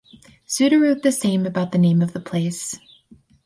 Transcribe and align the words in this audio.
Suda 0.47 0.77
wrote 0.79 1.03
the 1.03 1.11
same 1.11 1.45
about 1.45 1.71
the 1.73 1.77
name 1.77 2.01
of 2.01 2.11
the 2.11 2.19
place. 2.19 2.75